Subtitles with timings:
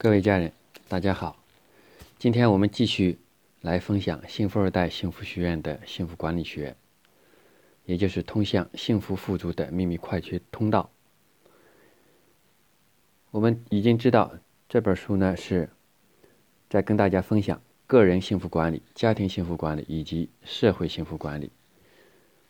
[0.00, 0.52] 各位家人，
[0.86, 1.36] 大家好。
[2.20, 3.18] 今天我们继续
[3.60, 6.76] 来分享幸福二代幸福学院的幸福管理学，
[7.84, 10.88] 也就是通向幸福富足的秘密快捷通道。
[13.32, 14.32] 我们已经知道
[14.68, 15.68] 这本书呢是
[16.70, 21.50] 在跟大家分享个人幸福管理、家庭幸福管理以及社会幸福管理，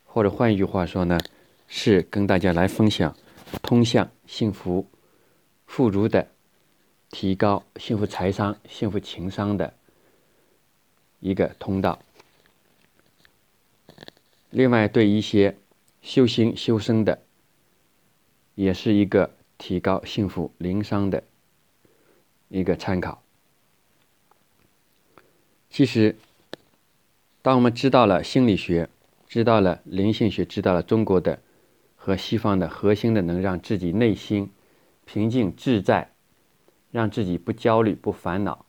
[0.05, 1.19] 或者换一句话说呢，
[1.67, 3.17] 是跟大家来分享
[3.63, 4.87] 通向幸福
[5.65, 6.29] 富足的。
[7.11, 9.75] 提高幸福财商、幸福情商的
[11.21, 11.99] 一个通道。
[14.51, 15.57] 另外，对一些
[16.01, 17.23] 修心修身的，
[18.55, 21.23] 也是一个提高幸福灵商的
[22.49, 23.23] 一个参考。
[25.71, 26.17] 其实，
[27.43, 28.89] 当我们知道了心理学、
[29.27, 31.41] 知道了灵性学、知道了中国的
[31.97, 34.51] 和西方的核心的，能让自己内心
[35.05, 36.13] 平静自在。
[36.91, 38.65] 让自己不焦虑、不烦恼、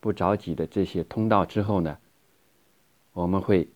[0.00, 1.98] 不着急的这些通道之后呢，
[3.12, 3.68] 我们会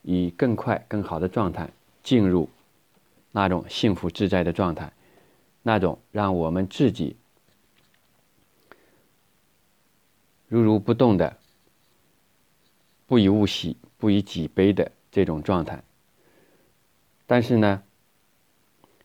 [0.00, 1.68] 以更快、更好的状态
[2.02, 2.48] 进入
[3.30, 4.92] 那种幸福自在的状态，
[5.62, 7.14] 那种让我们自己
[10.48, 11.36] 如如不动的、
[13.06, 15.84] 不以物喜、不以己悲的这种状态。
[17.26, 17.82] 但是呢，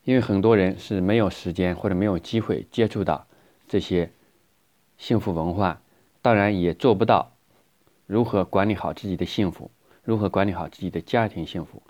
[0.06, 3.27] 因为很多人是没有时间或者没有机会接触到。
[3.68, 4.12] 这些
[4.98, 5.82] 幸福文化，
[6.22, 7.34] 当然也做不到
[8.06, 9.70] 如何管理好自己的幸福，
[10.04, 11.82] 如何管理好自己的家庭幸福。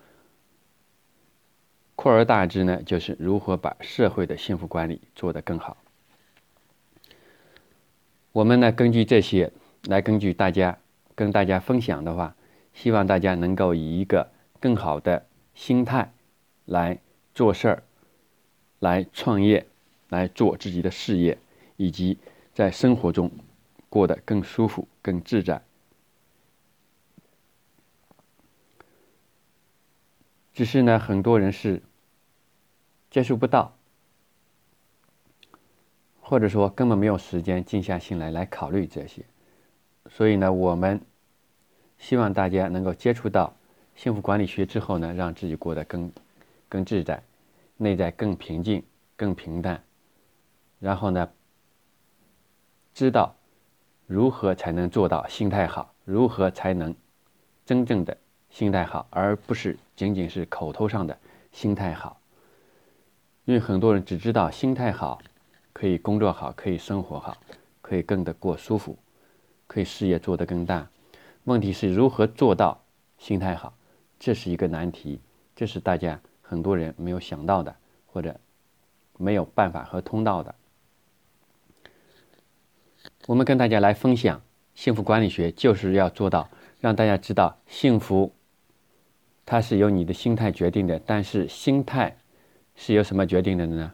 [1.96, 5.78] 扩而大之呢，就是如何把社会的幸福管理做得更好。
[8.32, 9.52] 我们呢，根据这些
[9.86, 10.78] 来，根据大家
[11.16, 12.36] 跟大家分享的话，
[12.74, 16.14] 希望大家能够以一个更好的心态
[16.66, 17.00] 来
[17.34, 17.84] 做事儿，
[18.80, 19.66] 来创业，
[20.10, 21.38] 来做自己的事业。
[21.78, 22.18] 以及
[22.54, 23.32] 在生活中
[23.90, 25.62] 过得更舒服、更自在。
[30.54, 31.82] 只是呢，很多人是
[33.12, 33.78] 接触不到，
[36.20, 39.24] 或者说根本没有时间静下心来来考虑这些。
[40.10, 41.00] 所以呢，我们
[42.00, 43.56] 希望大家能够接触到
[43.96, 46.12] 幸福管理学之后呢，让自己过得更
[46.68, 47.22] 更自在，
[47.78, 48.84] 内在更平静、
[49.16, 49.84] 更平淡，
[50.80, 51.30] 然后呢。
[52.98, 53.36] 知道
[54.08, 56.96] 如何才能做到心态好，如何才能
[57.64, 58.18] 真正的
[58.50, 61.16] 心态好，而不是仅仅是口头上的
[61.52, 62.20] 心态好。
[63.46, 65.22] 因为很多人只知道心态好，
[65.74, 67.38] 可以工作好，可以生活好，
[67.84, 68.98] 可以更得过舒服，
[69.68, 70.88] 可以事业做得更大。
[71.44, 72.82] 问题是如何做到
[73.20, 73.72] 心态好，
[74.18, 75.22] 这是一个难题，
[75.56, 77.76] 这是大家很多人没有想到的，
[78.08, 78.36] 或者
[79.20, 80.56] 没有办法和通道的。
[83.28, 84.42] 我们跟大家来分享
[84.74, 86.50] 幸福管理学，就是要做到
[86.80, 88.34] 让大家知道幸福，
[89.46, 90.98] 它是由你的心态决定的。
[91.06, 92.16] 但是心态
[92.78, 93.94] 是由什么决定的呢？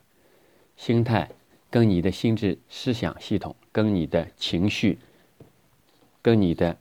[0.78, 1.32] 心态
[1.72, 5.00] 跟你的心智思想系统、跟你的情绪、
[6.22, 6.78] 跟你的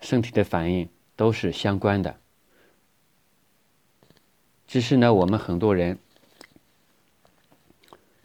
[0.00, 2.20] 身体的反应都是相关的。
[4.68, 5.98] 只是呢，我们很多人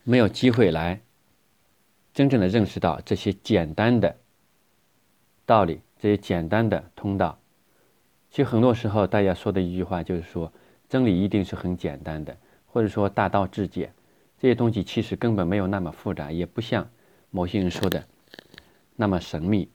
[0.04, 1.02] 没有机会来。
[2.14, 4.16] 真正的认识到这些简单的
[5.46, 7.38] 道理，这些简单的通道，
[8.30, 10.52] 其实很多时候大家说的一句话就是说，
[10.88, 12.38] 真理一定是很简单的，
[12.68, 13.92] 或者说大道至简，
[14.40, 16.88] 这些东西其实根本没有那么复杂，也不像
[17.32, 18.04] 某些人说的
[18.96, 19.68] 那么神秘。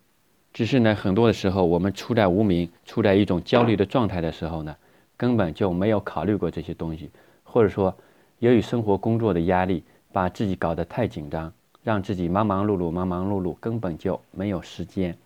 [0.53, 4.77] 只是呢，很多的时候我们处在无名，处在一种焦虑的状态的时候呢，
[5.17, 7.11] 根本就没有考虑过这些东西，
[7.43, 7.97] 或者说
[8.39, 9.83] 由于生活工作的压力，
[10.13, 11.53] 把自己搞得太紧张。
[11.89, 15.17] 让自己忙忙碌碌，忙忙碌碌，根本就没有时间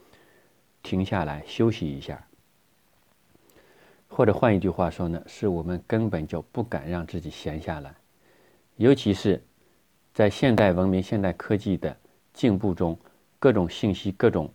[0.81, 2.25] 停下来休息一下。
[4.07, 7.93] 或者换一句话说呢，是我们根本就不敢让自己闲下来。
[8.77, 9.43] 尤其是
[10.15, 11.97] 在现代文明、现代科技的
[12.33, 12.97] 进步中，
[13.41, 14.49] 各种信息、各种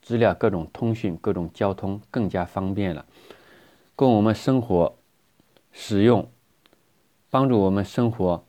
[0.00, 3.04] 资料、各种通讯、各种交通更加方便了，
[3.94, 4.96] 供我们生活
[5.72, 6.26] 使用，
[7.28, 8.42] 帮助我们生活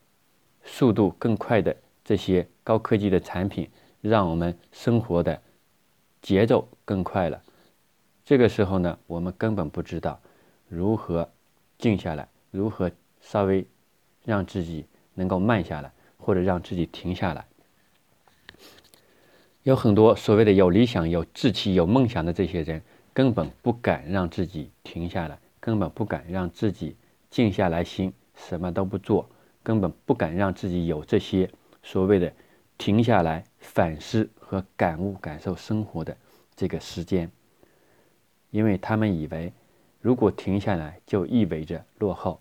[0.63, 1.75] 速度更快的。
[2.07, 3.69] 这些高科技的产品
[3.99, 5.41] 让我们生活的
[6.21, 7.43] 节奏更快了。
[8.23, 10.17] 这个时候呢，我们根本不知道
[10.69, 11.29] 如何
[11.77, 12.89] 静下来，如何
[13.19, 13.67] 稍微
[14.23, 17.45] 让自己能够慢下来，或者让自己停下来。
[19.63, 22.81] 有很多所谓的有理想、有志气、有梦想的这些人，
[23.13, 26.95] 根本不敢让自己停下来，根本不敢让自己
[27.29, 29.29] 静下来心，什么都不做，
[29.61, 31.49] 根本不敢让自己有这些。
[31.83, 32.33] 所谓的
[32.77, 36.15] 停下来反思和感悟、感受生活的
[36.55, 37.31] 这个时间，
[38.51, 39.53] 因为他们以为，
[40.01, 42.39] 如果停下来就意味着落后，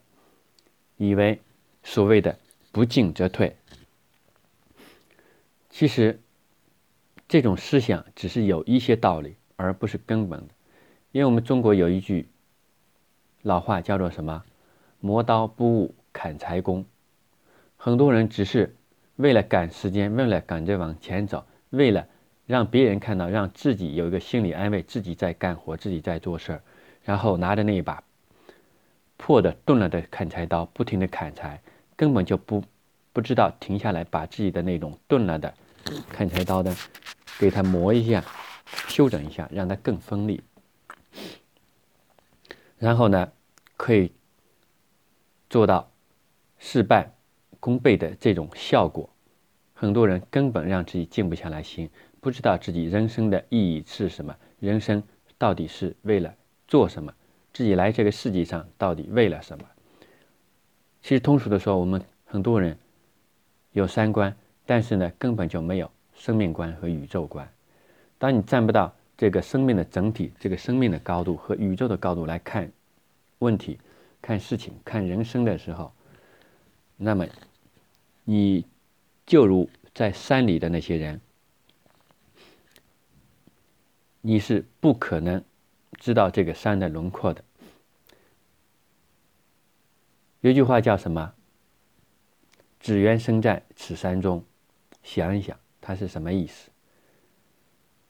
[0.97, 1.41] 以为
[1.83, 2.39] 所谓的
[2.73, 3.57] 不进则退。
[5.71, 6.19] 其实，
[7.29, 10.55] 这种思想只是有一些道理，而不是根本的。
[11.13, 12.29] 因为我们中国有一句
[13.43, 14.45] 老话叫做什么
[15.01, 16.85] ？“磨刀不误砍柴工”。
[17.77, 18.75] 很多人只是
[19.17, 22.07] 为了赶时间，为了赶着往前走，为了
[22.47, 26.63] 让别人看到，让自己有一个心理安慰，自己在干活，自己在做事儿，
[27.03, 28.03] 然后拿着那一把
[29.17, 31.61] 破的、钝了的砍柴刀，不停的砍柴，
[31.97, 32.63] 根本就不
[33.13, 35.53] 不知道停下来，把自己的那种钝了的
[36.11, 36.75] 砍柴刀的
[37.39, 38.23] 给它磨一下，
[38.89, 40.43] 修整一下，让它更锋利。
[42.79, 43.33] 然后呢，
[43.79, 44.13] 可以
[45.49, 45.91] 做到
[46.59, 47.15] 事半
[47.67, 49.11] 功倍的这种效果。
[49.75, 51.91] 很多人根本让自己静不下来心，
[52.21, 55.03] 不知道自己人生的意义是什么，人生
[55.37, 56.33] 到底是为了
[56.69, 57.13] 做什么，
[57.53, 59.65] 自己来这个世界上到底为了什么。
[61.03, 62.79] 其实通俗的说，我们很多人
[63.73, 64.33] 有三观，
[64.65, 67.51] 但是呢，根本就没有生命观和宇宙观。
[68.17, 68.95] 当你站不到。
[69.19, 72.71] 这个生命的整体，这个生命的高度和宇宙的高度来看
[73.39, 73.79] 问题、
[74.21, 75.91] 看事情、看人生的时候，
[76.99, 77.27] 那么
[78.29, 78.67] 你
[79.25, 81.21] 就如在山里的那些人，
[84.21, 85.43] 你是不可能
[85.93, 87.45] 知道这个山的轮廓的。
[90.41, 91.35] 有句话叫什么
[92.81, 94.45] ？“只缘身在此山中”，
[95.05, 96.69] 想一想，它是什么意思？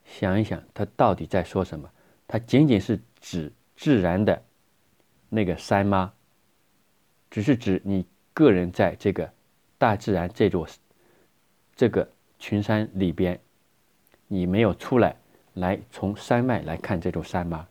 [0.07, 1.91] 想一想，他到底在说什么？
[2.27, 4.43] 他仅仅是指自然的
[5.29, 6.15] 那个山吗？
[7.31, 9.31] 只是指你个人在这个
[9.79, 10.67] 大自然这座
[11.75, 12.09] 这个
[12.39, 13.41] 群山里边，
[14.29, 15.17] 你没有出来，
[15.55, 17.67] 来从山脉来看这座山吗？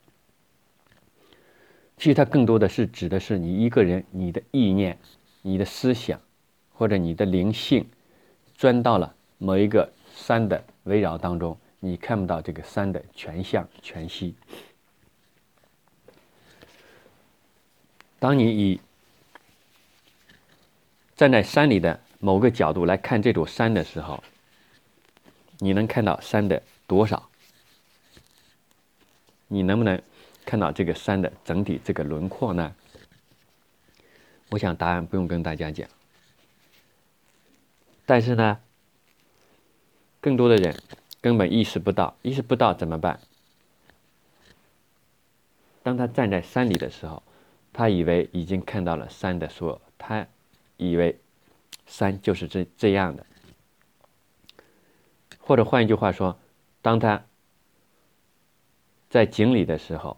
[1.97, 4.97] 其实它更多的是指的是你一个人，你的意念、
[5.41, 6.19] 你的思想
[6.73, 7.87] 或者你的灵性，
[8.53, 11.57] 钻到了某一个山的围绕当中。
[11.79, 14.33] 你看不到这个山的全相全息。
[18.17, 18.81] 当你以
[21.15, 24.23] 站在山里的某个角度来看这座山的时候，
[25.59, 27.29] 你能看到山的多少？
[29.47, 30.01] 你能不能
[30.45, 32.75] 看到这个山的整体这个轮廓呢？
[34.49, 35.87] 我想答案不用跟大家讲。
[38.05, 38.59] 但是呢，
[40.21, 40.75] 更多的人。
[41.21, 43.19] 根本意识不到，意识不到怎么办？
[45.81, 47.23] 当他站在山里的时候，
[47.73, 50.27] 他以为已经看到了山的所有，他
[50.77, 51.19] 以为
[51.85, 53.25] 山就是这这样的。
[55.39, 56.37] 或者换一句话说，
[56.81, 57.23] 当他
[59.09, 60.17] 在井里的时候，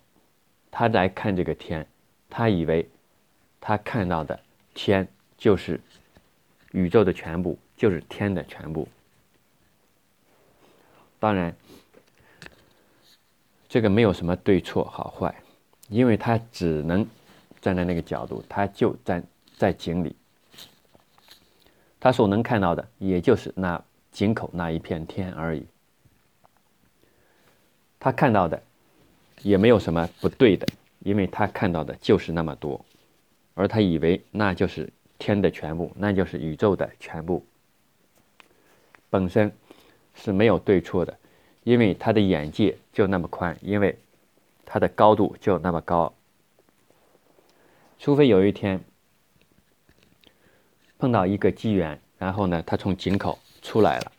[0.72, 1.86] 他在看这个天，
[2.30, 2.90] 他以为
[3.60, 4.40] 他看到的
[4.74, 5.08] 天
[5.38, 5.80] 就是
[6.72, 8.88] 宇宙的全部，就是天的全部。
[11.20, 11.54] 当然，
[13.68, 15.36] 这个没有什么对错好坏，
[15.90, 17.06] 因为他只能
[17.60, 19.22] 站在那个角度，他就站
[19.58, 20.16] 在井里，
[22.08, 23.84] 他所能看到的也就是那
[24.14, 25.66] 井口那一片天而已。
[28.00, 28.64] 他看到的
[29.42, 30.66] 也没有什么不对的，
[31.00, 32.86] 因为他看到的就是那么多，
[33.56, 34.90] 而他以为那就是
[35.20, 37.46] 天的全部，那就是宇宙的全部，
[39.10, 39.52] 本身。
[40.16, 41.16] 是没有对错的，
[41.64, 44.00] 因为他的眼界就那么宽，因为
[44.66, 46.14] 他的高度就那么高。
[48.00, 48.82] 除非有一天
[50.98, 54.12] 碰到一个机缘，然后呢，他从井口出来了，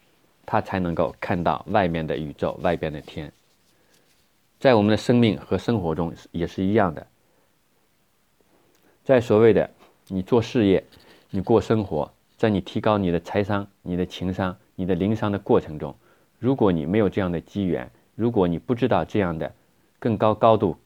[0.46, 3.32] 他才能够看到外面的宇宙、外边的天。
[4.58, 7.06] 在我们的生命和生活中也是一样的，
[9.04, 9.70] 在所谓的
[10.08, 10.84] 你做事业、
[11.30, 14.56] 你过生活，在你提高你的财商、你的情商。
[14.80, 15.92] 你的灵商的过程中，
[16.38, 19.52] 如果你没有这样的机缘，如果你不知道这样的
[19.98, 20.76] 更高高度、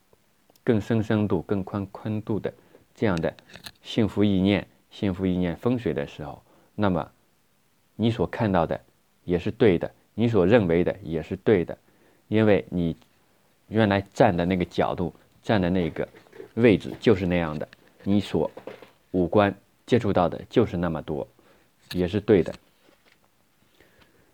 [0.64, 2.50] 更深深度、更宽宽度的
[2.94, 3.34] 这样的
[3.82, 6.42] 幸福意念、幸福意念风水的时候，
[6.74, 7.10] 那么
[7.96, 8.80] 你所看到的
[9.24, 11.76] 也是对的，你所认为的也是对的，
[12.28, 12.96] 因为你
[13.68, 16.06] 原来站的那个角度、站的那个
[16.54, 17.68] 位置就是那样的，
[18.02, 18.50] 你所
[19.12, 19.54] 五官
[19.86, 21.26] 接触到的就是那么多，
[21.92, 22.52] 也是对的。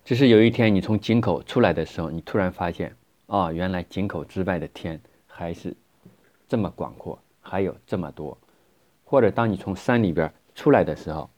[0.05, 2.95] 只是有一天你从井口出来的时候，你突然发现，
[3.27, 5.75] 哦，原来井口之外的天还是
[6.47, 8.35] 这么广阔，还有这么多。
[9.03, 11.29] 或者当你从山里边出来的时候，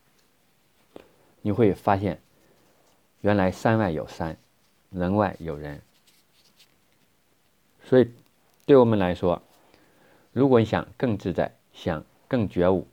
[1.42, 2.22] 你会发现，
[3.22, 4.38] 原来山外有山，
[4.90, 5.82] 人外有人。
[7.84, 8.10] 所以，
[8.66, 9.42] 对我们来说，
[10.32, 12.88] 如果你想更自在，想更觉悟、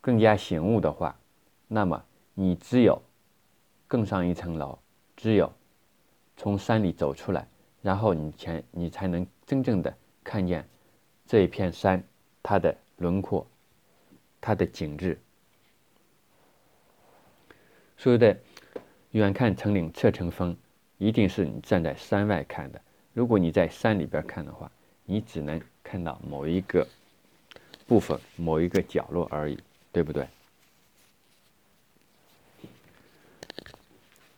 [0.00, 1.18] 更加醒悟的话，
[1.66, 3.00] 那么你只有
[3.88, 4.78] 更上一层楼，
[5.16, 5.50] 只有
[6.36, 7.48] 从山里走出来，
[7.82, 10.68] 然后你才你才能真正的看见
[11.26, 12.02] 这一片山
[12.42, 13.46] 它的轮廓、
[14.40, 15.18] 它的景致。
[18.04, 18.36] 说的
[19.12, 20.54] 远看成岭侧成峰，
[20.98, 22.78] 一定是你站在山外看的。
[23.14, 24.70] 如果你在山里边看的话，
[25.06, 26.86] 你只能看到某一个
[27.86, 29.58] 部分、某一个角落而已，
[29.90, 30.26] 对不对？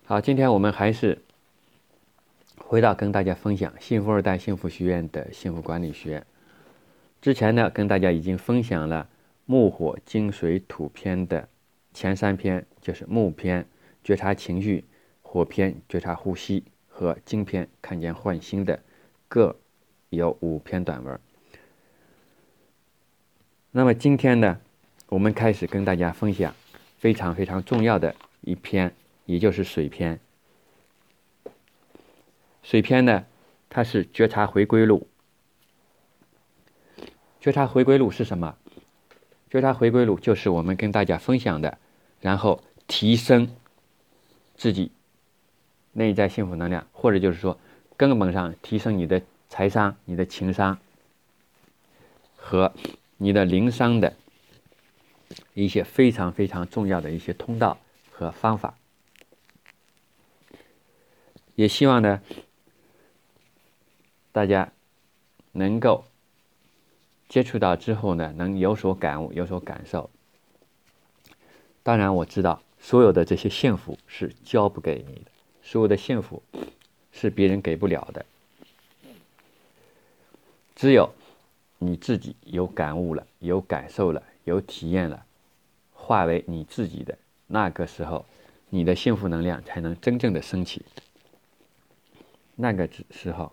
[0.05, 1.21] 好，今天我们还是
[2.59, 6.25] 回到跟大家分享幸福二代幸福学院的幸福管理学。
[7.21, 9.09] 之前呢，跟大家已经分享了
[9.45, 11.49] 木火金水土篇的
[11.97, 13.67] 前三篇，就是木篇
[14.05, 14.85] 觉察情绪，
[15.23, 16.63] 火篇觉察呼吸。
[16.89, 18.83] 和经篇看见换新的
[19.29, 19.57] 各
[20.11, 21.19] 有五篇短文。
[23.71, 24.59] 那么今天呢，
[25.09, 26.55] 我们开始跟大家分享
[26.99, 30.21] 非常非常重要的一篇，也就是水篇。
[32.63, 33.27] 水篇呢，
[33.71, 35.07] 它是觉察回归录。
[37.41, 38.57] 觉察回归录是什么？
[39.51, 41.79] 觉察回归录就是我们跟大家分享的，
[42.21, 43.49] 然后提升
[44.57, 44.91] 自己。
[45.99, 47.59] 内在幸福能量，或者就是说，
[47.97, 50.77] 根本上提升你的财商、你的情商
[52.37, 52.75] 和
[53.17, 54.15] 你的灵商的
[55.55, 57.79] 一些非常非常重要的一些通道
[58.11, 58.75] 和方法。
[61.55, 62.21] 也希望呢，
[64.33, 64.71] 大家
[65.53, 66.05] 能够
[67.27, 70.11] 接触到之后呢，能有所感悟、有所感受。
[71.87, 75.31] 当然，我知道所有的这些幸福是交不给你的。
[75.63, 76.43] 所有的幸福
[77.13, 78.27] 是别人给不了的，
[80.75, 81.09] 只有
[81.79, 85.25] 你自己有感悟了、有感受了、有体验了，
[85.93, 87.17] 化为你自己的
[87.47, 88.27] 那个时候，
[88.69, 90.85] 你的幸福能量才能真正的升起。
[92.57, 93.53] 那个时候，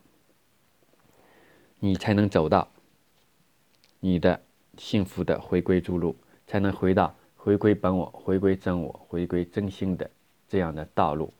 [1.77, 2.67] 你才能走到
[3.99, 4.41] 你的
[4.79, 6.15] 幸福的回归之路，
[6.47, 10.09] 才能回到回归本我、回归真我、回归真心的
[10.47, 11.33] 这样的道路。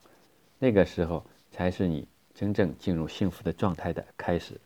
[0.58, 4.60] 那个时候才是你真正进入幸福的状态的开始。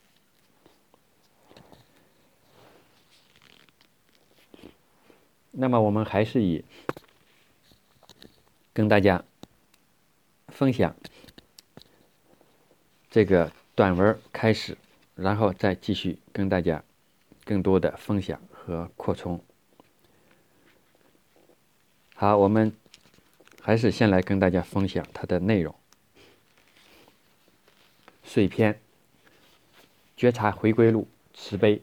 [5.52, 6.64] 那么，我们还是以
[8.72, 9.22] 跟大家
[10.48, 10.92] 分享
[13.12, 14.76] 这个短文开始，
[15.14, 16.82] 然后再继续跟大家
[17.44, 19.40] 更多的分享和扩充。
[22.20, 22.72] 好，我们
[23.62, 25.72] 还是先来跟大家分享它的内容。
[28.24, 28.80] 水篇，
[30.16, 31.80] 觉察回归路，慈悲。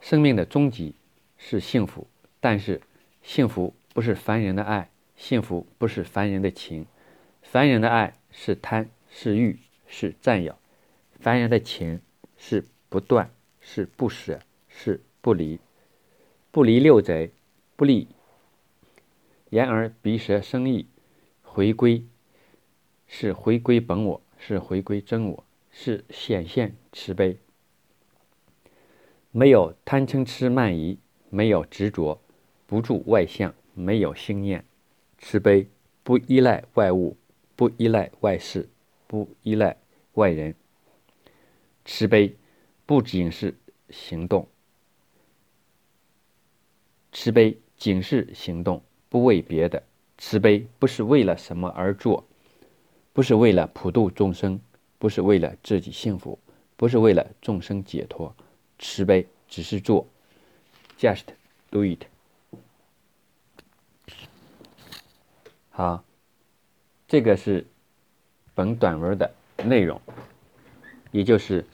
[0.00, 0.96] 生命的终极
[1.38, 2.08] 是幸福，
[2.40, 2.80] 但是
[3.22, 6.86] 幸福不是凡人的爱，幸福不是凡人的情。
[7.40, 10.54] 凡人的爱是贪，是欲，是占有；
[11.20, 12.00] 凡人的情
[12.36, 15.60] 是不断，是不舍，是不离。
[16.56, 17.32] 不离六贼，
[17.76, 18.08] 不离
[19.50, 20.86] 眼耳鼻舌生意，
[21.42, 22.02] 回归。
[23.06, 27.36] 是回归本我，是回归真我，是显现慈悲。
[29.32, 30.96] 没有贪嗔痴慢疑，
[31.28, 32.18] 没有执着，
[32.66, 34.64] 不住外相，没有心念，
[35.18, 35.68] 慈悲
[36.02, 37.18] 不依赖外物，
[37.54, 38.66] 不依赖外事，
[39.06, 39.76] 不依赖
[40.14, 40.54] 外人。
[41.84, 42.34] 慈悲
[42.86, 43.54] 不仅是
[43.90, 44.48] 行动，
[47.18, 49.82] 慈悲仅是行动，不为别的。
[50.18, 52.22] 慈悲不是为了什么而做。
[53.14, 54.60] 不是为了普度众生，
[54.98, 56.38] 不是为了自己幸福，
[56.76, 58.36] 不是为了众生解脱，
[58.78, 60.06] 慈悲只是做
[60.98, 61.24] ，just
[61.70, 62.04] do it。
[65.70, 66.04] 好，
[67.08, 67.66] 这个是
[68.54, 69.32] 本短文的
[69.64, 69.98] 内容，
[71.12, 71.64] 也就是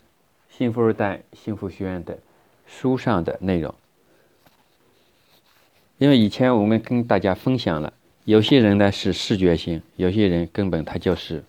[0.48, 2.16] 幸福二代幸福学院的
[2.64, 3.74] 书上的内容。
[6.02, 7.92] 因为以前我们跟大家分享了。
[8.24, 11.44] 有些人呢是视觉型，有些人根本他就是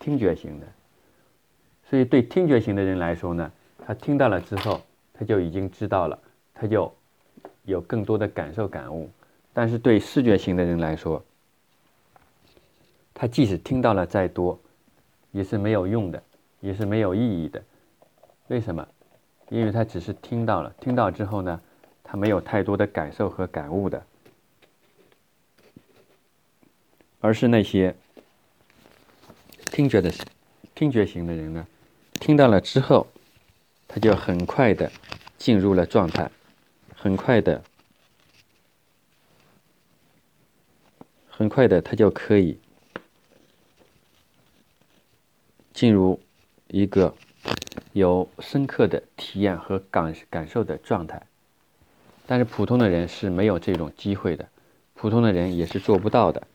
[0.00, 0.66] 听觉型的。
[1.88, 3.48] 所以对听觉型的人来说呢，
[3.86, 4.82] 他听到了之后，
[5.14, 6.18] 他就已经知道了，
[6.52, 6.92] 他就
[7.62, 9.08] 有更多的感受感悟。
[9.52, 11.24] 但是对视觉型的人来说，
[13.14, 14.58] 他即使听到了再多，
[15.30, 16.20] 也是没有用的，
[16.58, 17.62] 也是没有意义的。
[18.48, 18.84] 为什么？
[19.48, 21.60] 因为他只是听到了，听到之后呢，
[22.10, 24.06] 他没有太多的感受和感悟的。
[27.20, 27.94] 而是那些
[29.72, 30.10] 听觉的
[30.74, 31.66] 听觉型的人呢，
[32.14, 33.06] 听到了之后，
[33.86, 34.90] 他就很快的
[35.36, 36.30] 进入了状态，
[36.94, 37.62] 很快的，
[41.28, 42.58] 很快的，他就可以
[45.74, 46.18] 进入
[46.68, 47.14] 一个
[47.92, 51.26] 有深刻的体验和感感受的状态。
[52.30, 54.50] 但是普通的人是没有这种机会的，
[54.92, 56.46] 普通的人也是做不到的。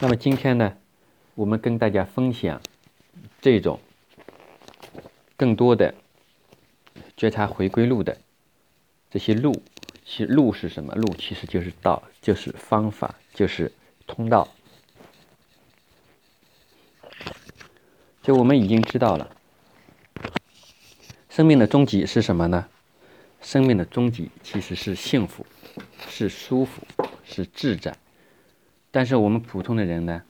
[0.00, 0.76] 那么今天呢，
[1.34, 2.60] 我们跟大家分享
[3.40, 3.80] 这种
[5.36, 5.92] 更多的
[7.16, 8.16] 觉察回归路的
[9.10, 9.60] 这些路。
[10.04, 10.94] 其实路是什么？
[10.94, 13.72] 路其实就是道，就是方法，就是
[14.06, 14.46] 通道。
[18.26, 19.30] 就我们已经知道了，
[21.28, 22.66] 生命的终极是什么呢？
[23.40, 25.46] 生命的终极其实是幸福，
[26.08, 26.82] 是舒服，
[27.22, 27.96] 是自在。
[28.90, 30.24] 但是我们普通的人呢，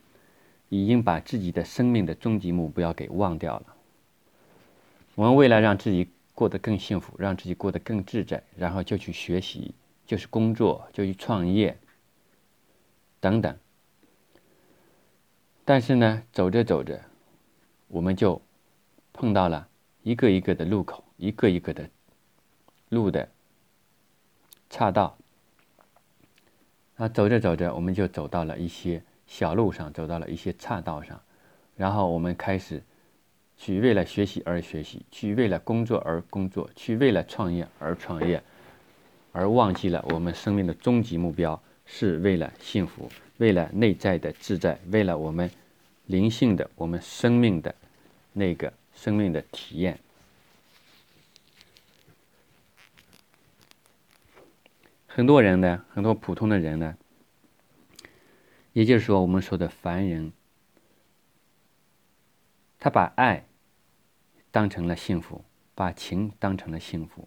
[0.68, 3.74] 已经把自己的生命的终极目标给忘掉了。
[5.14, 9.74] 我们为了让自己过得更幸福，让自己过得更自在，然后就去学习，
[10.06, 11.78] 就是工作，就去创业，
[13.20, 13.56] 等等。
[15.64, 17.00] 但是呢，走着走着，
[17.88, 18.40] 我们就
[19.12, 19.68] 碰到了
[20.02, 21.88] 一个一个的路口，一个一个的
[22.88, 23.28] 路的
[24.68, 25.16] 岔道。
[26.96, 31.20] 啊，走着走着，我们就走到了一些小路上，走到了一些岔道上，
[31.76, 32.82] 然后我们开始
[33.58, 38.42] 去为了学习而学习，去为了工作而工作，去为了创业而创业，
[39.32, 45.50] 而忘记了我们生命的终极目标是为了幸福，为了内在的自在，为了我们
[46.06, 47.74] 灵性的、我们生命的
[48.32, 49.98] 那个生命的体验。
[55.06, 56.96] 很多人呢，很多普通的人呢，
[58.72, 60.32] 也就是说，我们说的凡人，
[62.78, 63.46] 他把爱
[64.50, 65.42] 当成了幸福，
[65.74, 67.26] 把情当成了幸福。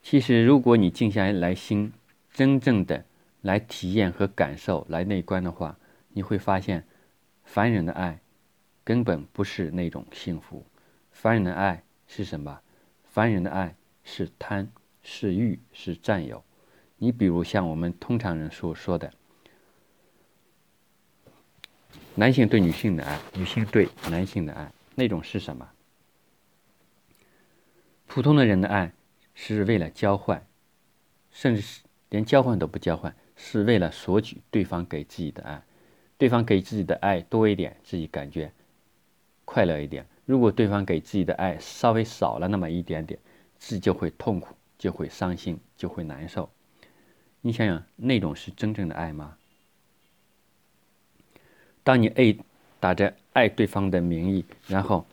[0.00, 1.92] 其实，如果你静下来心，
[2.32, 3.04] 真正的
[3.40, 5.76] 来体验和感受，来内观的话，
[6.10, 6.86] 你会发现，
[7.52, 8.18] 凡人的爱
[8.82, 10.64] 根本不是那种幸福。
[11.10, 12.62] 凡人的爱是什么？
[13.04, 14.72] 凡人的爱是贪。
[15.02, 16.42] 是欲，是占有。
[16.96, 19.12] 你比如像我们通常人所说的，
[22.14, 25.68] 男性对女性的爱，女性对男性的爱，那种是什么？
[28.06, 28.94] 普通的人的爱
[29.34, 30.46] 是为了交换，
[31.30, 35.62] 甚至是连交换都不交换，是为了索取对方给自己的爱。
[36.22, 38.52] 对方给自己的爱多一点，自己感觉
[39.44, 43.18] 快乐一点；如果对方给自己的爱稍微少了那么一点点，
[43.58, 44.54] 自己就会痛苦。
[44.78, 46.48] 就会伤心，就会难受。
[47.40, 49.36] 你想想，那种是真正的爱吗？
[51.82, 52.36] 当你爱
[52.78, 55.04] 打着爱对方的名义，然后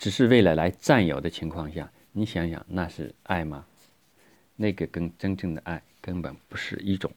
[0.00, 3.64] 只是为了来占有的情况下，你想想，那是爱吗？
[4.56, 7.12] 那个跟真正的爱根本不是一种。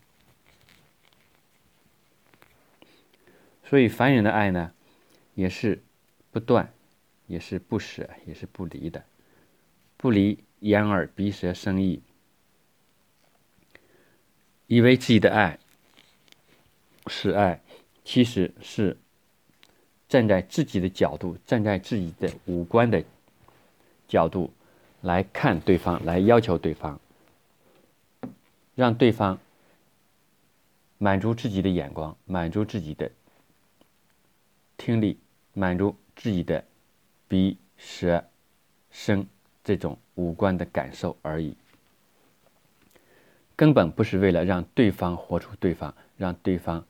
[3.68, 4.72] 所以，凡人的爱呢，
[5.34, 5.82] 也是
[6.32, 6.72] 不断，
[7.28, 9.04] 也是不舍，也是不离的，
[9.98, 10.40] 不离。
[10.62, 12.02] 眼耳鼻舌身意，
[14.66, 15.60] 以为自己的爱
[17.06, 17.62] 是爱，
[18.04, 18.98] 其实是
[20.08, 23.04] 站在自己的角度，站在自己的五官的
[24.08, 24.52] 角度
[25.02, 27.00] 来看对方，来要求对方，
[28.74, 29.38] 让对方
[30.98, 33.12] 满足自己的眼光，满足自己的
[34.78, 35.18] 听力，
[35.54, 36.64] 满足自己的
[37.28, 38.24] 鼻舌
[38.92, 39.28] 身。
[39.68, 41.58] 这种五官的感受而已，
[43.56, 46.86] 根本不是为了让对方活出对方，让对方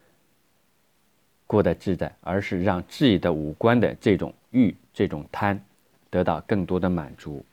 [1.47, 5.63] 过得自在，而是让自己的五官的这种欲、这种贪
[6.09, 7.45] 得到更多的满足。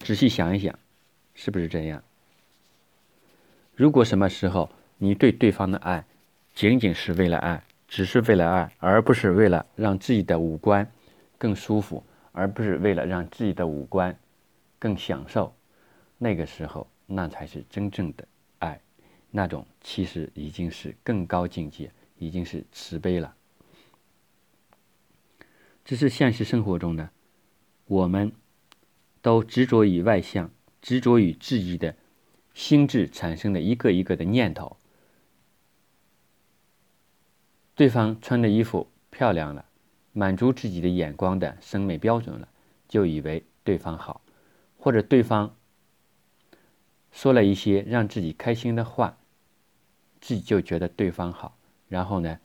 [0.00, 0.78] 仔细想一想，
[1.34, 2.04] 是不是这样？
[3.74, 6.04] 如果什么时候你对对方的爱
[6.54, 10.88] 仅仅是为了爱，只是为了爱，而不是为了让自己的五官
[11.36, 14.16] 更舒服，而不是为了让自己的五官。
[14.80, 15.52] 更享受，
[16.18, 18.28] 那个时候，那才是真正的
[18.60, 18.80] 爱，
[19.28, 23.34] 那种其实已经是更高境界，已经是慈悲了。
[25.84, 27.10] 只是现实生活中呢，
[27.86, 28.30] 我们
[29.20, 30.48] 都执着于外向，
[30.80, 31.96] 执着于自己的
[32.54, 34.76] 心智产生的一个一个的念头。
[37.78, 39.64] 对方穿的衣服漂亮了，
[40.12, 42.48] 满足自己的眼光的审美标准了，
[42.88, 44.20] 就以为对方好。
[44.76, 45.54] 或者对方
[47.12, 49.16] 说了一些让自己开心的话，
[50.20, 52.40] 自己就觉得对方好，然后呢，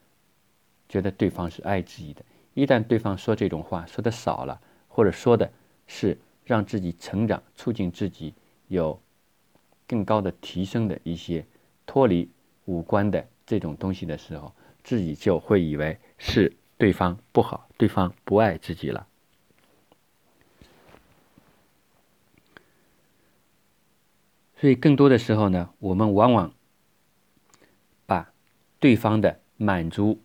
[0.87, 2.23] 觉得对方是爱自己的。
[2.53, 5.51] 一旦对方说这种话说的少了，或者说的
[5.87, 6.15] 是
[6.45, 8.35] 让自己成长、促进自己
[8.67, 9.01] 有
[9.87, 11.43] 更高的提升的一些
[11.87, 12.29] 脱离
[12.65, 19.07] 五官的这种东西的时候，自己就会以为是对方不好，对方不爱自己了。
[24.57, 26.53] 所以，更多的时候呢，我们往往
[28.05, 28.31] 把
[28.79, 30.21] 对方的满足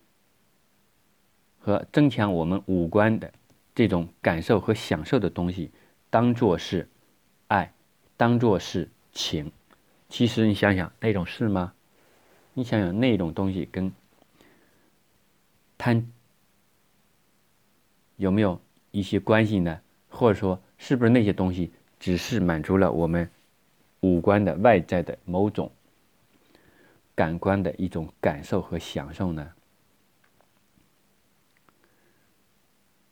[1.58, 3.32] 和增强我们五官的
[3.74, 5.72] 这种感受和享受的东西，
[6.08, 6.88] 当做是
[7.48, 7.72] 爱，
[8.16, 9.50] 当做是情。
[10.08, 11.74] 其实，你想想，那种是吗？
[12.54, 13.92] 你想想，那种东西跟
[15.78, 16.10] 贪
[18.16, 18.60] 有没有
[18.90, 19.80] 一些关系呢？
[20.10, 23.30] 或者说，是不是那些东西只是满足了我们？
[24.00, 25.72] 五官的外在的某种
[27.16, 29.52] 感官的一种感受和享受呢？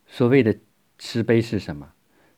[0.06, 0.56] 所谓的
[0.96, 1.92] 慈悲是什么？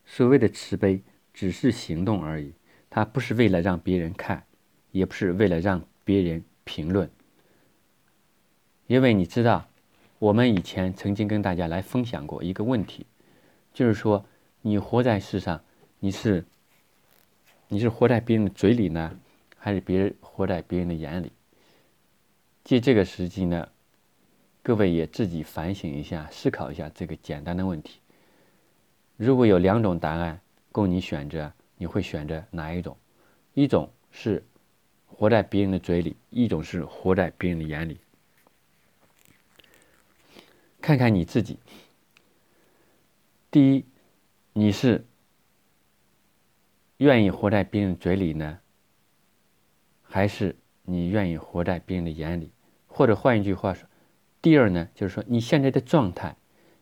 [0.07, 1.03] 所谓的慈悲
[1.35, 2.55] 只是行动而已，
[2.88, 4.47] 它不是为了让别人看，
[4.93, 7.11] 也不是为了让别人评论。
[8.87, 9.69] 因为你知道，
[10.19, 13.07] 我们以前曾经跟大家来分享过一个问题，
[13.73, 14.25] 就是说，
[14.63, 15.63] 你活在世上，
[16.01, 16.45] 你是。
[17.71, 19.21] 你是活在别人的嘴里呢，
[19.59, 21.31] 还是别人活在别人的眼里？
[22.65, 23.69] 借这个时机呢，
[24.63, 28.01] 各位也自己反省一下，思考一下这个简单的问题。
[29.19, 30.41] 如果有两种答案
[30.73, 32.97] 供你选择，你会选择哪一种？
[33.53, 34.43] 一种是
[35.07, 37.99] 活在别人的嘴里，一种是活在别人的眼里。
[40.81, 41.59] 看看你自己。
[43.51, 43.85] 第一，
[44.53, 45.05] 你是。
[46.99, 48.59] 愿意活在别人嘴里呢，
[50.03, 52.51] 还是你愿意活在别人的眼里？
[52.88, 53.88] 或者换一句话说，
[54.43, 56.35] 第二呢，就是说你现在的状态，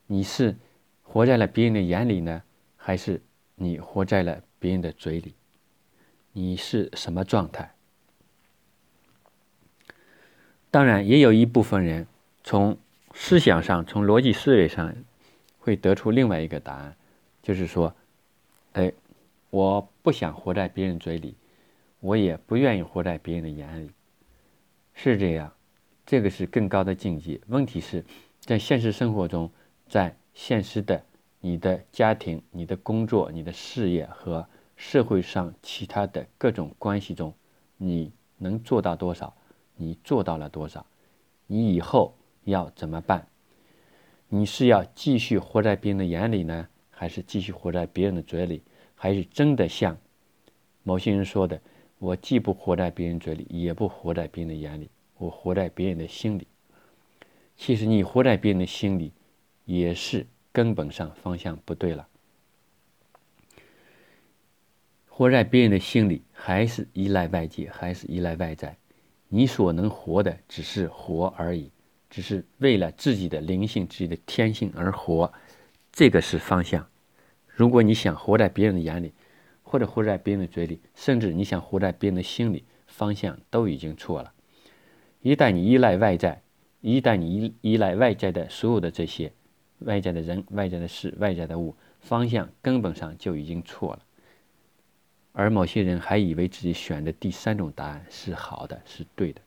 [0.06, 0.56] 你是
[1.02, 2.42] 活在了别人的眼里呢，
[2.76, 3.20] 还是
[3.56, 5.35] 你活在了别人的嘴里？
[6.32, 7.74] 你是什么状态？
[10.70, 12.06] 当然，也有一部分人
[12.42, 12.78] 从
[13.16, 14.94] 思想上、从逻辑思维上，
[15.59, 16.94] 会得出另外一个答案，
[17.42, 17.92] 就是说，
[18.74, 18.92] 哎。
[19.48, 21.35] 我不想活在别人嘴里，
[22.00, 23.90] 我也不愿意活在别人的眼里，
[24.92, 25.50] 是这样，
[26.05, 27.40] 这个是更高的境界。
[27.46, 28.05] 问题是，
[28.40, 29.50] 在现实生活中，
[29.88, 31.02] 在现实的
[31.40, 37.33] 你的家庭、你的工作、你的事业和社会上其他的各种关系中，
[37.79, 39.35] 你能做到多少？
[39.76, 40.85] 你做到了多少？
[41.46, 42.14] 你以后
[42.46, 43.28] 要怎么办？
[44.28, 48.62] 你是要继续活在别人的眼里呢，还是继续活在别人的嘴里？
[48.94, 49.96] 还是真的像
[50.82, 51.61] 某些人说的，
[51.98, 56.46] 我既不活在别人嘴里，也不活在别人的眼里，我活在别人的心里。
[57.56, 59.12] 其实你活在别人的心里，
[59.64, 62.09] 也是根本上方向不对了。
[65.09, 68.76] 活在别人的心里，还是依赖外界，还是依赖外在。
[69.28, 71.70] 你所能活的，只是活而已，
[72.08, 75.32] 只是为了自己的灵性、自己的天性而活，
[75.92, 76.86] 这个是方向。
[77.46, 79.12] 如果你想活在别人的眼里，
[79.62, 84.32] 或者活在别人的嘴里，甚至你想活在别人的心里，方向都已经错了。
[85.22, 86.42] 一旦你依赖外在，
[86.80, 89.32] 一旦你依依赖外在的所有的这些
[89.80, 94.02] 外在的人、外在的事、外在的物，方向根本上就已经错了。
[95.32, 99.40] 而某些人还以为自己选的第三种答案是好的，是对的。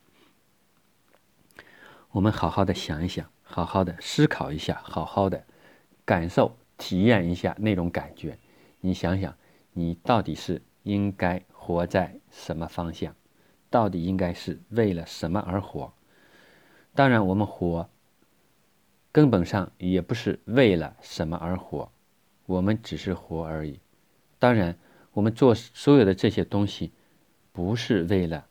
[2.11, 5.43] 我们好好的想一想，好好的思考一下，好好的
[6.05, 6.57] 感受。
[6.75, 8.39] 体验一下那种感觉，
[8.79, 9.35] 你想想，
[9.73, 13.13] 你到底是应该活在什么方向？
[13.69, 15.93] 到底应该是为了什么而活？
[16.95, 17.89] 当然，我们活
[19.11, 21.91] 根本上也不是为了什么而活，
[22.45, 23.81] 我们只是活而已。
[24.39, 24.79] 当然，
[25.11, 26.93] 我们做所有的这些东西，
[27.51, 28.47] 不是为了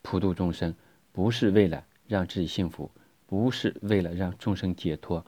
[0.00, 0.74] 普度众生，
[1.12, 2.90] 不是为了让自己幸福，
[3.26, 5.24] 不是为了让众生解脱。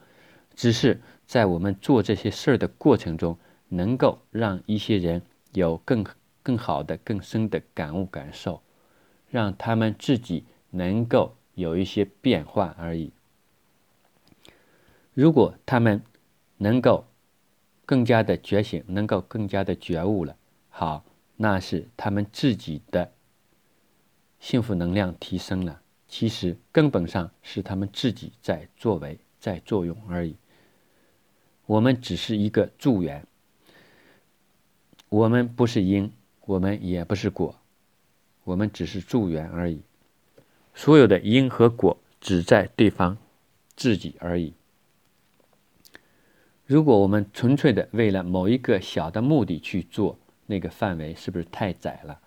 [0.57, 3.39] 只是在我们做这些事儿的过程中，
[3.69, 6.05] 能够让一些人有更
[6.43, 8.61] 更好的、更深的感悟感受，
[9.29, 13.13] 让他们自己能够有一些变化而已。
[15.15, 16.03] 如果他们
[16.57, 17.05] 能够
[17.87, 20.37] 更加的觉醒，能够更加的觉悟了，
[20.69, 21.05] 好，
[21.37, 23.13] 那是他们自己的
[24.39, 25.81] 幸福能量提升了。
[26.11, 30.35] 其实根本上是他们自己在作为、在作用而已。
[31.67, 33.25] 我们只是一个助缘，
[35.09, 37.55] 我们不是因，我们也不是果，
[38.43, 39.81] 我们只是助缘而已。
[40.75, 43.17] 所有的因和果只在对方
[43.77, 44.53] 自己而已。
[46.67, 52.19] 如果我们纯粹的为了某一个小的目的去做，那个范围是不是太窄了？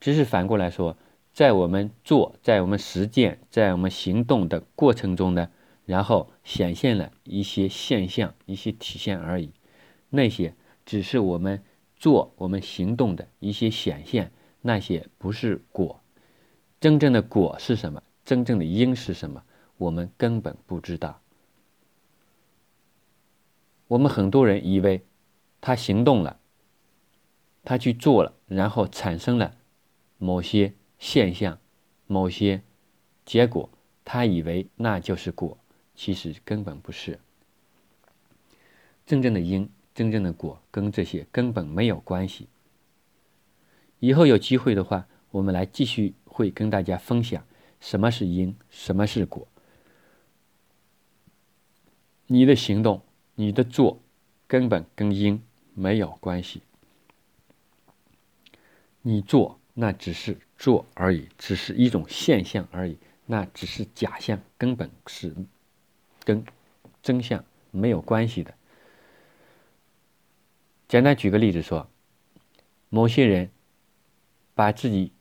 [0.00, 0.96] 只是反过来说，
[1.32, 5.50] 在我们做、在我们实践、在我们行动的过程中呢，
[5.86, 9.52] 然后显现了一些现象、一些体现而已。
[10.10, 11.62] 那些只是我们
[11.96, 16.00] 做、我们行动的一些显现，那些不是果。
[16.80, 18.02] 真正的果是什么？
[18.24, 19.42] 真正的因是什么？
[19.78, 21.20] 我们根本不知道。
[23.88, 25.04] 我们很多人以为
[25.60, 26.38] 他行动了，
[27.64, 29.56] 他去做了，然后产生了
[30.18, 31.58] 某些现象、
[32.06, 32.62] 某些
[33.26, 33.68] 结果，
[34.04, 35.58] 他以为那就是果，
[35.96, 37.18] 其实根本不是。
[39.04, 42.46] 真正的因、真正的果跟这些根本没有关系。
[43.98, 47.44] 以后有机会的话，我们来继续会跟大家分享
[47.80, 49.48] 什么是因，什么是果。
[52.28, 53.02] 你的行动。
[53.34, 53.98] 你的做
[54.46, 56.60] 根本跟因没有关系，
[59.00, 65.34] 你做那只是做而已，只是一种现象而已，那只是假象，根本是
[66.24, 66.44] 跟
[67.02, 68.54] 真相没有关系的。
[70.88, 71.88] 简单举个例子说，
[72.90, 73.50] 某些人
[74.54, 75.12] 把自己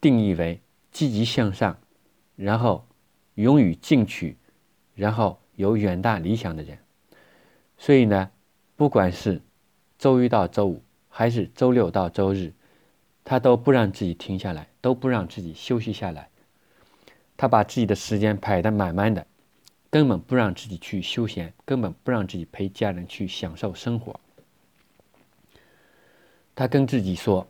[0.00, 1.78] 定义为积极向上，
[2.34, 2.86] 然后
[3.34, 4.36] 勇于进取，
[4.96, 6.78] 然后有远大理想的人。
[7.78, 8.32] 所以呢，
[8.74, 9.40] 不管是
[9.98, 12.52] 周一到周五，还是周六到周日，
[13.24, 16.28] 他都不让自己停下来，都不让自己休息下来。
[17.36, 19.26] 他把自己的时间排得满满的，
[19.90, 24.18] 根本不让自己去休闲，根本不让自己陪家人去享受生活。
[26.54, 27.46] 他跟自己说：“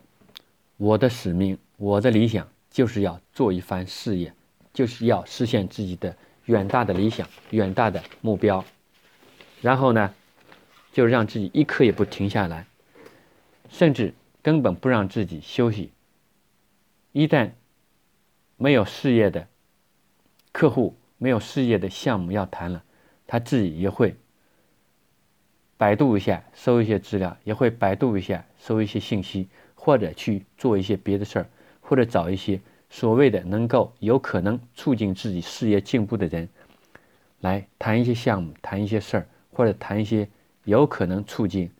[0.77, 4.33] 我的使命，我的理想，就是要做一番事业，
[4.73, 8.63] 就是要实现自己的远大的理想、远大的目标。”
[9.61, 10.13] 然后呢？
[10.93, 12.65] 就让自己一刻也不停下来，
[13.69, 15.91] 甚至根本不让自己休息。
[17.11, 17.51] 一旦
[18.57, 19.47] 没有事业的
[20.51, 22.83] 客户、没有事业的项目要谈了，
[23.27, 24.15] 他自己也会
[25.77, 31.49] 百度一下，搜一些资料，也会百度一下，搜一些信息，或者去做一些别的事儿，
[31.79, 36.49] 或者找一些所谓的能够有可能促进自己事业进步的人
[37.39, 40.27] 来谈一些项目、谈一些事儿，或者谈一些。
[40.65, 41.71] 有可能促进，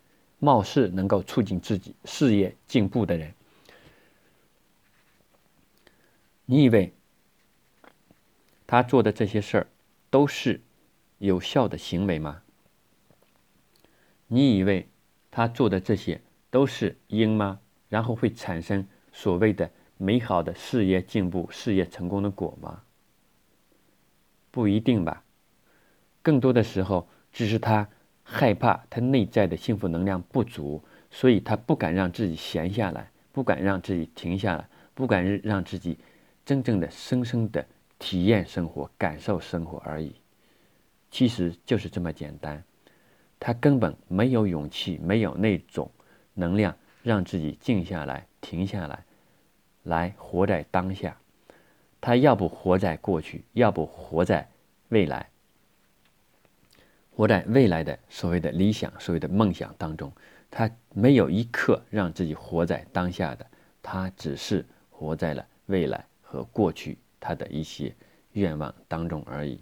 [0.44, 3.32] 貌似能够促进自己事业进步的人，
[6.46, 6.92] 你以为
[8.66, 9.68] 他做的这些事儿
[10.10, 10.60] 都是
[11.18, 12.42] 有效的行为吗？
[14.26, 14.88] 你以为
[15.30, 17.60] 他做的这些都是因吗？
[17.88, 22.82] 然后会产生所谓的美好的事业进步、事业成功的果吗？
[24.50, 25.22] 不一定吧，
[26.20, 27.88] 更多的时候只是他。
[28.32, 35.98] 害怕他内在的幸福能量不足，所以他不敢让自己闲下来，不敢让自己停下来，不敢让自己
[36.46, 37.64] 真正的、深深的
[37.98, 40.14] 体验生活、感受生活而已。
[41.10, 42.64] 其实就是这么简单，
[43.38, 45.90] 他根本没有勇气，没有那种
[46.32, 49.04] 能量让自己静下来、停下来，
[49.82, 51.14] 来活在当下。
[52.00, 54.48] 他要不活在过去，要不活在
[54.88, 55.28] 未来。
[57.14, 60.10] 活在未来的所谓的理想、所谓的梦想当中，
[60.50, 63.46] 他没有一刻让自己活在当下的，
[63.82, 67.94] 他只是活在了未来和过去他的一些
[68.32, 69.60] 愿望当中而已。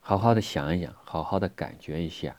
[0.00, 2.36] 好好的想一想，好好的感觉一下，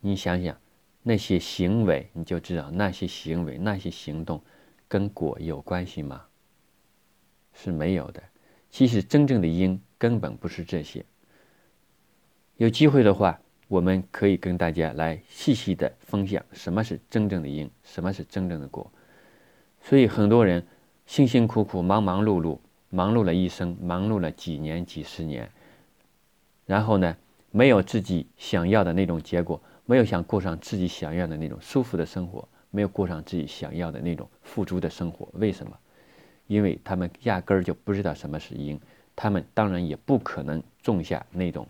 [0.00, 0.56] 你想想
[1.02, 4.42] 那些行为，你就知道那些行为、那些行动
[4.88, 6.24] 跟果有关系吗？
[7.52, 8.22] 是没有的。
[8.70, 11.04] 其实真正的因根本不是这些。
[12.58, 18.90] 有机会的话，我们可以跟大家来细细的分享什么是真正的因，什么是真正的果。
[19.80, 20.64] 所以很多人
[21.06, 22.58] 辛辛苦苦、忙忙碌碌、
[22.90, 25.50] 忙碌了一生，忙碌了几年、几十年，
[26.66, 27.16] 然后呢，
[27.50, 35.26] 没有自己想要的那种结果，没有想过上自己想要的那种舒服的生活，没有过上自己想要的那种富足的生活。
[35.32, 35.76] 为什么？
[36.46, 38.78] 因为他们压根儿就不知道什么是因，
[39.16, 41.66] 他们当然也不可能种下那种。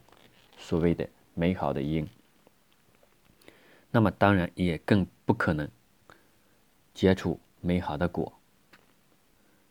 [0.63, 2.09] 所谓的美好的因，
[3.91, 5.69] 那么当然也更不可能
[6.95, 8.33] 结出美好的果。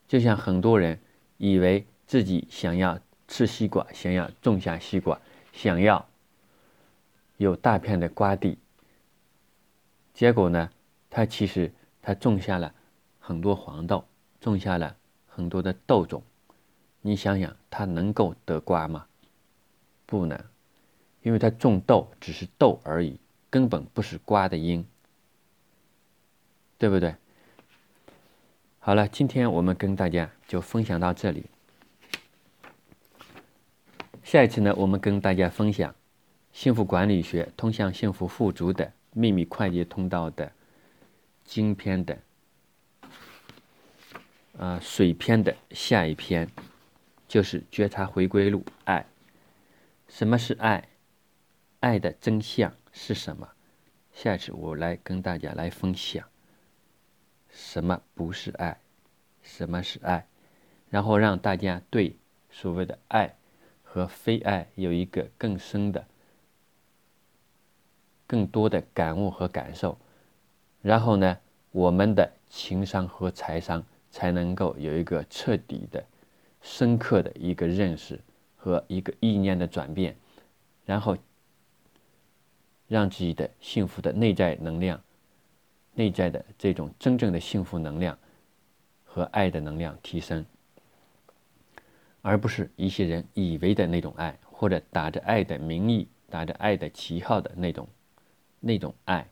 [0.06, 1.00] 就像很多人
[1.38, 5.18] 以为自己想要吃西瓜，想要种下西瓜，
[5.54, 6.06] 想要
[7.38, 8.58] 有大片的瓜地，
[10.14, 10.70] 结果呢，
[11.10, 12.76] 他其实他种下了
[13.18, 14.04] 很多黄豆，
[14.42, 16.22] 种下了很多的豆种，
[17.00, 19.08] 你想想，他能够得瓜吗？
[20.06, 20.38] 不能，
[21.22, 24.86] 因为他种豆只是豆而已，根本不是瓜的因，
[26.78, 27.16] 对不对？
[28.80, 31.46] 好了，今天我们跟大家就分享到这里。
[34.24, 35.94] 下一次呢，我们跟大家分享
[36.52, 40.52] 幸福管理学通向幸福富足的秘密快捷通道的
[41.44, 42.18] 精篇的
[44.58, 46.50] 啊水篇的下一篇，
[47.28, 49.06] 就是觉察回归路爱。
[50.08, 50.88] 什么是爱？
[51.82, 53.50] 爱的真相是什么？
[54.14, 56.24] 下次我来跟大家来分享。
[57.50, 58.80] 什么不是爱？
[59.42, 60.28] 什么是爱？
[60.92, 62.16] 然后让大家对
[62.52, 63.36] 所谓的爱
[63.82, 66.06] 和非爱有一个更深的、
[68.28, 69.98] 更多的感悟和感受。
[70.84, 71.40] 然后呢，
[71.72, 76.06] 我们的情商和财商才能够有一个彻底的、
[76.62, 78.20] 深刻的一个认识
[78.56, 80.16] 和一个意念的转变，
[80.86, 81.18] 然后
[82.92, 85.02] 让自己的幸福的内在能量。
[85.94, 88.18] 内在的这种真正的幸福能量
[89.06, 90.46] 和爱的能量提升，
[92.22, 97.88] 而不是一些人以为的那种爱，或者打着爱的名义、打着爱的旗号的那种
[98.60, 99.26] 那种爱。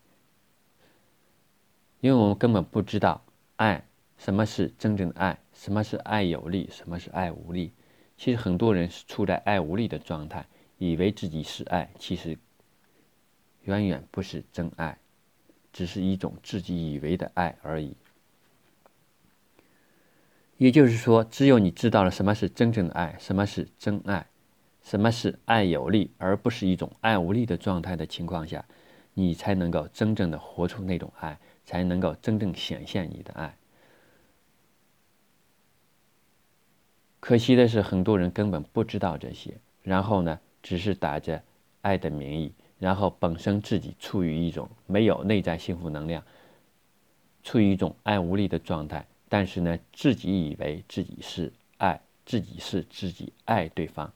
[1.99, 3.21] 因为我们根本不知道
[3.57, 3.85] 爱
[4.17, 7.73] 什么是真正的爱，什么是爱有力，什么是爱无力。
[8.17, 10.45] 其实很多人是处在爱无力的状态，
[10.77, 12.37] 以为自己是爱，其实
[13.69, 14.97] 远远不是真爱。
[15.71, 17.95] 只是一种自己以为的爱而已。
[20.57, 24.25] 也就是说，只有你知道了什么是真正的爱，什么是真爱，
[24.81, 28.65] 什么是爱有力，而不是一种爱无力的状态的情况下，
[29.13, 33.55] 你才能够真正的活出那种爱，才能够真正显现你的爱。
[37.19, 41.43] 可惜的是，很多人根本不知道这些，然后呢，只是打着
[41.81, 42.51] 爱的名义。
[42.79, 46.23] 然后本身自己处于一种没有内在幸福能量，
[47.43, 54.11] 处于一种爱无力的状态，但是呢，自己以为自己是爱，自己是自己爱对方，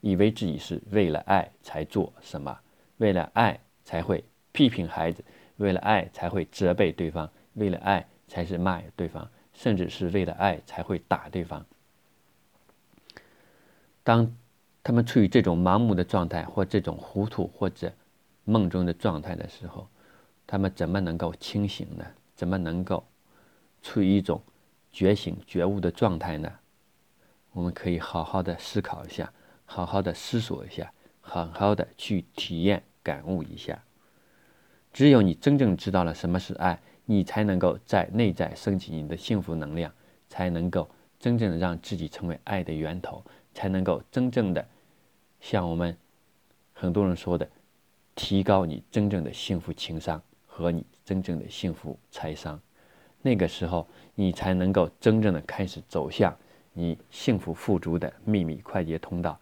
[0.00, 2.58] 以为自己是为了爱才做什么，
[2.98, 4.22] 为了爱才会
[4.52, 5.24] 批评孩子，
[5.56, 11.64] 为了爱才会责备对方，为了爱才是骂对方，甚至是为了爱才会打对方。
[14.02, 14.36] 当
[14.82, 17.92] 他们处于这种盲目的状态，或这种糊涂，或者
[18.44, 19.88] 梦中的状态的时候，
[20.46, 22.04] 他们怎么能够清醒呢？
[22.34, 23.04] 怎么能够
[23.82, 24.42] 处于一种
[24.92, 26.52] 觉醒、觉悟的状态呢？
[27.52, 29.32] 我们可以好好的思考一下，
[29.64, 33.82] 好好的思索一下，好好的去体验、感悟一下。
[34.92, 39.92] 只有你真正知道了什么是爱，你才能够在内在升起你的幸福能量，
[40.28, 44.66] 才能够真正的让自己成为爱的源头，才能够真正的
[45.40, 45.96] 像我们
[46.72, 47.48] 很多人说的。
[48.14, 52.60] 提高你真正的幸福情商和你真正的幸福财商，
[53.22, 56.36] 那个时候你才能够真正的开始走向
[56.72, 59.38] 你幸福富足的秘密快捷通道，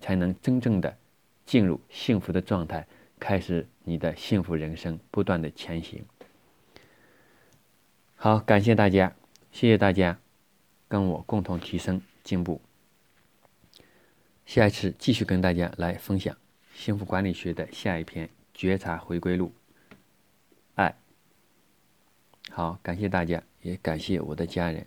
[0.00, 0.96] 才能真正的
[1.44, 2.86] 进入幸福的状态，
[3.18, 6.04] 开始你的幸福人生不断的前行。
[8.16, 9.14] 好，感谢大家，
[9.52, 10.18] 谢谢大家
[10.88, 12.60] 跟我共同提升进步。
[14.44, 16.36] 下一次继续跟大家来分享。
[16.76, 19.50] 幸福管理学的下一篇：觉察回归路。
[20.74, 20.94] 爱。
[22.50, 24.86] 好，感谢大家，也感谢我的家人。